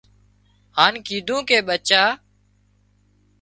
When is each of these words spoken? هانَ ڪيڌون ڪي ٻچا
هانَ 0.77 0.93
ڪيڌون 1.07 1.41
ڪي 1.49 1.57
ٻچا 1.67 2.03